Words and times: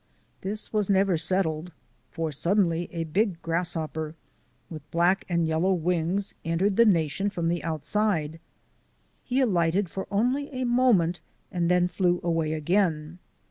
This 0.41 0.73
was 0.73 0.89
never 0.89 1.15
settled, 1.15 1.71
for 2.09 2.31
suddenly 2.31 2.89
a 2.91 3.03
big 3.03 3.39
grasshopper 3.43 4.15
with 4.67 4.89
black 4.89 5.25
and 5.29 5.45
yellow 5.47 5.73
wings 5.73 6.33
entered 6.43 6.75
the 6.75 6.85
nation 6.85 7.29
from 7.29 7.49
the 7.49 7.63
outside. 7.63 8.39
He 9.23 9.39
alighted 9.41 9.89
for 9.91 10.07
only 10.09 10.49
a 10.53 10.63
moment 10.63 11.21
and 11.51 11.69
then 11.69 11.87
flew 11.87 12.19
away 12.23 12.53
again. 12.53 13.19